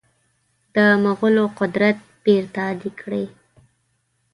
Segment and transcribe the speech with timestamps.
[0.73, 3.25] د مغولو قدرت بیرته اعاده کړي.